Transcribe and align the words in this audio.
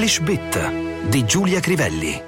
English 0.00 0.20
Bit 0.20 1.08
di 1.10 1.26
Giulia 1.26 1.60
Crivelli. 1.60 2.22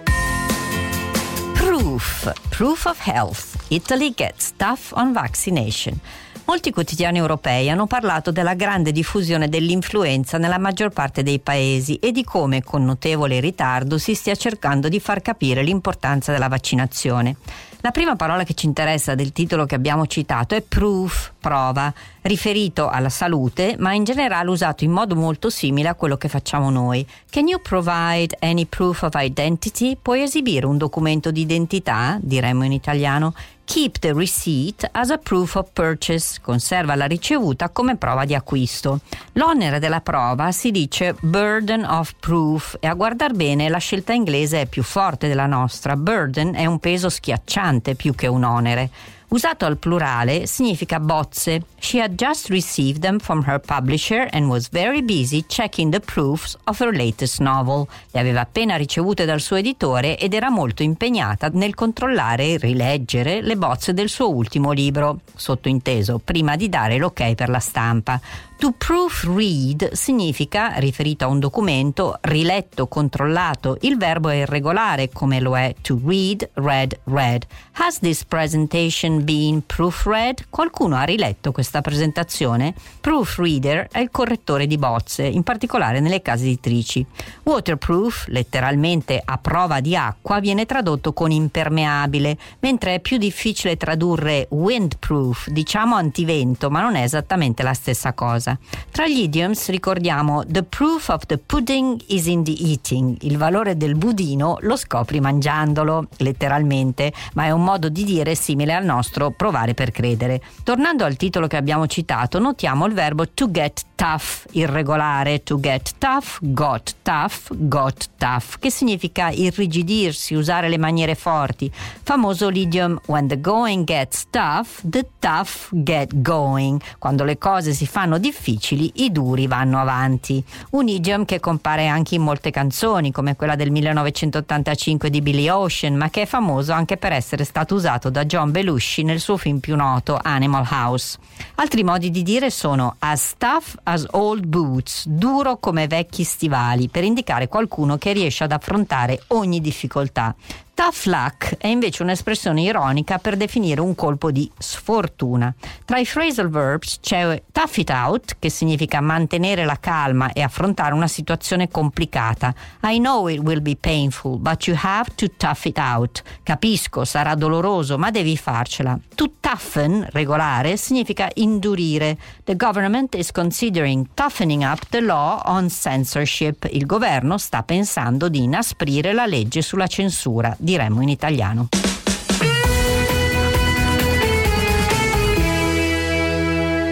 Proof, 1.55 2.31
proof 2.51 2.85
of 2.85 2.99
health. 3.03 3.57
Italy 3.69 4.13
gets 4.15 4.53
tough 4.59 4.93
on 4.93 5.15
vaccination. 5.15 5.99
Molti 6.45 6.71
quotidiani 6.71 7.17
europei 7.17 7.71
hanno 7.71 7.87
parlato 7.87 8.31
della 8.31 8.53
grande 8.53 8.93
diffusione 8.93 9.49
dell'influenza 9.49 10.37
nella 10.37 10.59
maggior 10.59 10.91
parte 10.91 11.23
dei 11.23 11.39
paesi 11.39 11.97
e 11.97 12.13
di 12.13 12.25
come, 12.25 12.63
con 12.63 12.85
notevole 12.85 13.41
ritardo, 13.41 13.97
si 13.97 14.15
stia 14.15 14.35
cercando 14.35 14.91
di 14.91 15.01
far 15.01 15.23
capire 15.23 15.63
l'importanza 15.63 16.31
della 16.31 16.49
vaccinazione. 16.49 17.37
La 17.81 17.91
prima 17.91 18.17
parola 18.17 18.45
che 18.45 18.53
ci 18.53 18.67
interessa 18.67 19.15
del 19.15 19.33
titolo 19.33 19.65
che 19.65 19.77
abbiamo 19.77 20.07
citato 20.07 20.55
è 20.55 20.61
proof, 20.61 21.32
prova, 21.43 21.93
riferito 22.23 22.89
alla 22.89 23.09
salute, 23.09 23.75
ma 23.79 23.93
in 23.93 24.05
generale 24.05 24.49
usato 24.49 24.85
in 24.85 24.93
modo 24.93 25.17
molto 25.17 25.51
simile 25.51 25.89
a 25.89 25.95
quello 25.95 26.17
che 26.17 26.29
facciamo 26.29 26.71
noi. 26.71 27.05
Can 27.29 27.49
you 27.49 27.61
provide 27.61 28.37
any 28.39 28.65
proof 28.65 29.03
of 29.03 29.15
identity? 29.17 29.99
Puoi 30.01 30.23
esibire 30.23 30.65
un 30.65 30.79
documento 30.79 31.33
di 31.33 31.41
identità, 31.41 32.17
diremmo 32.21 32.65
in 32.65 32.73
italiano. 32.73 33.35
Keep 33.65 33.99
the 33.99 34.13
receipt 34.13 34.87
as 34.93 35.11
a 35.11 35.19
proof 35.19 35.55
of 35.55 35.69
purchase. 35.73 36.39
Conserva 36.43 36.95
la 36.95 37.07
ricevuta 37.07 37.71
come 37.71 37.97
prova 37.97 38.25
di 38.25 38.35
acquisto. 38.35 39.01
L'onere 39.35 39.79
della 39.79 40.01
prova 40.01 40.53
si 40.53 40.71
dice 40.71 41.15
burden 41.21 41.85
of 41.85 42.15
proof 42.21 42.77
e 42.81 42.87
a 42.87 42.95
guardar 42.95 43.33
bene 43.33 43.69
la 43.69 43.79
scelta 43.79 44.13
inglese 44.13 44.63
è 44.63 44.67
più 44.67 44.83
forte 44.83 45.27
della 45.27 45.47
nostra. 45.47 45.97
Burden 45.97 46.55
è 46.55 46.67
un 46.67 46.81
peso 46.81 47.09
schiacciante 47.09 47.95
più 47.95 48.15
che 48.15 48.27
un 48.27 48.43
onere. 48.45 48.91
Usato 49.33 49.65
al 49.65 49.79
plurale 49.79 50.47
significa 50.47 51.01
bozze. 51.01 51.63
She 51.79 51.99
had 51.99 52.13
just 52.17 52.51
received 52.51 53.01
them 53.01 53.19
from 53.19 53.43
her 53.47 53.59
publisher 53.59 54.29
and 54.31 54.47
was 54.47 54.69
very 54.69 55.03
busy 55.03 55.43
checking 55.47 55.91
the 55.91 56.01
proofs 56.01 56.55
of 56.65 56.79
her 56.83 56.95
latest 56.95 57.41
novel. 57.41 57.89
Le 58.11 58.21
aveva 58.21 58.43
appena 58.43 58.77
ricevute 58.77 59.25
dal 59.25 59.41
suo 59.41 59.57
editore 59.57 60.19
ed 60.19 60.35
era 60.35 60.51
molto 60.51 60.83
impegnata 60.83 61.49
nel 61.51 61.75
controllare 61.75 62.45
e 62.45 62.59
rileggere 62.59 63.41
le 63.41 63.57
bozze 63.57 63.95
del 63.95 64.11
suo 64.11 64.29
ultimo 64.29 64.71
libro, 64.73 65.21
sottointeso, 65.35 66.21
prima 66.23 66.55
di 66.55 66.69
dare 66.69 66.99
l'ok 66.99 67.35
per 67.35 67.49
la 67.49 67.59
stampa. 67.59 68.21
To 68.63 68.73
proofread 68.79 69.91
significa, 69.91 70.75
riferito 70.77 71.25
a 71.25 71.27
un 71.27 71.41
documento, 71.41 72.17
riletto, 72.21 72.87
controllato. 72.87 73.77
Il 73.81 73.97
verbo 73.97 74.29
è 74.29 74.37
irregolare 74.37 75.09
come 75.09 75.41
lo 75.41 75.59
è 75.59 75.75
to 75.81 76.01
read, 76.05 76.49
read, 76.55 76.97
read. 77.07 77.45
Has 77.73 77.99
this 77.99 78.23
presentation 78.23 79.22
been 79.23 79.63
proofread? 79.65 80.47
Qualcuno 80.51 80.97
ha 80.97 81.03
riletto 81.03 81.53
questa 81.53 81.81
presentazione? 81.81 82.75
Proofreader 83.01 83.89
è 83.91 83.99
il 83.99 84.11
correttore 84.11 84.67
di 84.67 84.79
bozze, 84.79 85.25
in 85.25 85.43
particolare 85.43 86.01
nelle 86.01 86.23
case 86.23 86.45
editrici. 86.45 87.05
Waterproof, 87.43 88.27
letteralmente 88.29 89.21
a 89.25 89.39
prova 89.39 89.81
di 89.81 89.97
acqua, 89.97 90.41
viene 90.41 90.67
tradotto 90.67 91.13
con 91.13 91.31
impermeabile, 91.31 92.37
mentre 92.61 92.95
è 92.95 93.01
più 93.01 93.19
difficile 93.19 93.77
tradurre 93.77 94.47
windproof, 94.51 95.49
diciamo 95.49 95.95
antivento, 95.95 96.71
ma 96.71 96.81
non 96.81 96.97
è 96.97 97.03
esattamente 97.03 97.63
la 97.63 97.75
stessa 97.75 98.13
cosa. 98.13 98.59
Tra 98.91 99.07
gli 99.07 99.21
idioms 99.21 99.69
ricordiamo 99.69 100.45
The 100.47 100.63
proof 100.63 101.09
of 101.09 101.27
the 101.27 101.39
pudding 101.39 102.01
is 102.09 102.27
in 102.27 102.43
the 102.43 102.57
eating. 102.59 103.17
Il 103.21 103.37
valore 103.37 103.77
del 103.77 103.95
budino 103.95 104.59
lo 104.61 104.77
scopri 104.77 105.21
mangiandolo, 105.21 106.09
letteralmente, 106.19 107.13
ma 107.35 107.45
è 107.45 107.51
un 107.51 107.63
modo 107.63 107.89
di 107.89 108.05
dire 108.05 108.35
simile 108.35 108.75
al 108.75 108.85
nostro 108.85 109.12
provare 109.31 109.75
per 109.75 109.91
credere. 109.91 110.41
Tornando 110.63 111.05
al 111.05 111.17
titolo 111.17 111.47
che 111.47 111.57
abbiamo 111.57 111.87
citato, 111.87 112.39
notiamo 112.39 112.87
il 112.87 112.95
verbo 112.95 113.29
to 113.29 113.51
get 113.51 113.83
tough, 113.95 114.47
irregolare, 114.53 115.45
to 115.45 115.61
get 115.61 115.93
tough, 115.99 116.39
got 116.41 116.95
tough, 117.03 117.49
got 117.51 118.09
tough, 118.19 118.59
che 118.59 118.71
significa 118.71 119.31
irrigidirsi, 119.31 120.35
usare 120.35 120.69
le 120.69 120.79
maniere 120.79 121.15
forti. 121.15 121.71
Famoso 122.03 122.49
l'idiom 122.49 123.01
when 123.07 123.29
the 123.29 123.41
going 123.41 123.85
gets 123.85 124.27
tough, 124.31 124.81
the 124.83 125.07
tough 125.21 125.69
get 125.71 126.21
going. 126.21 126.81
Quando 126.99 127.23
le 127.23 127.39
cose 127.39 127.73
si 127.75 127.87
fanno 127.87 128.19
difficili, 128.19 128.91
i 128.97 129.13
duri 129.13 129.47
vanno 129.47 129.79
avanti. 129.79 130.43
Un 130.71 130.89
idiom 130.89 131.25
che 131.25 131.39
compare 131.39 131.87
anche 131.87 132.17
in 132.17 132.23
molte 132.23 132.51
canzoni, 132.51 133.13
come 133.13 133.37
quella 133.37 133.55
del 133.55 133.71
1985 133.71 135.11
di 135.11 135.23
Billy 135.23 135.49
Ocean, 135.49 135.95
ma 135.95 136.11
che 136.11 136.23
è 136.23 136.27
famoso 136.27 136.73
anche 136.73 136.97
per 136.97 137.13
essere 137.13 137.45
stato 137.45 137.77
usato 137.77 138.11
da 138.11 138.25
John 138.25 138.51
Belushi 138.51 139.02
nel 139.03 139.21
suo 139.21 139.37
film 139.37 139.59
più 139.59 139.77
noto 139.77 140.19
Animal 140.21 140.67
House. 140.71 141.19
Altri 141.57 141.85
modi 141.85 142.11
di 142.11 142.23
dire 142.23 142.51
sono 142.51 142.97
as 142.99 143.35
tough 143.39 143.77
as 143.83 144.07
old 144.11 144.47
boots, 144.47 145.07
duro 145.07 145.59
come 145.59 145.87
vecchi 145.87 146.25
stivali, 146.25 146.89
per 146.89 147.05
indicare 147.05 147.49
qualcuno 147.49 147.99
che 147.99 148.13
riesce 148.13 148.45
ad 148.45 148.53
affrontare 148.53 149.23
ogni 149.29 149.61
difficoltà. 149.61 150.35
Tough 150.83 151.05
luck 151.05 151.59
è 151.59 151.69
invece 151.69 152.03
un'espressione 152.03 152.61
ironica 152.61 153.19
per 153.19 153.37
definire 153.37 153.81
un 153.81 153.95
colpo 153.95 154.33
di 154.33 154.51
sfortuna. 154.59 155.55
Tra 155.85 155.99
i 155.99 156.05
phrasal 156.05 156.49
verbs 156.51 156.99
c'è 157.01 157.41
tough 157.53 157.77
it 157.77 157.91
out, 157.91 158.37
che 158.41 158.51
significa 158.51 159.01
mantenere 159.01 159.65
la 159.65 159.79
calma 159.79 160.33
e 160.33 160.43
affrontare 160.43 160.93
una 160.93 161.07
situazione 161.07 161.69
complicata. 161.69 162.53
I 162.83 162.99
know 162.99 163.29
it 163.29 163.39
will 163.39 163.63
be 163.63 163.77
painful, 163.77 164.39
but 164.39 164.67
you 164.67 164.77
have 164.77 165.09
to 165.15 165.29
tough 165.37 165.67
it 165.67 165.79
out. 165.79 166.21
Capisco, 166.43 167.05
sarà 167.05 167.37
doloroso, 167.37 167.97
ma 167.97 168.11
devi 168.11 168.37
farcela. 168.37 168.99
To 169.15 169.35
toughen, 169.53 170.07
regolare, 170.13 170.77
significa 170.77 171.29
indurire. 171.35 172.17
The 172.45 172.57
government 172.57 173.15
is 173.15 173.31
considering 173.31 174.09
toughening 174.15 174.65
up 174.65 174.87
the 174.89 175.01
law 175.01 175.43
on 175.45 175.69
censorship. 175.69 176.67
Il 176.71 176.87
governo 176.87 177.37
sta 177.37 177.63
pensando 177.63 178.29
di 178.29 178.45
inasprire 178.45 179.13
la 179.13 179.27
legge 179.27 179.61
sulla 179.61 179.87
censura 179.87 180.55
diremmo 180.59 181.03
in 181.03 181.11
italiano. 181.11 181.69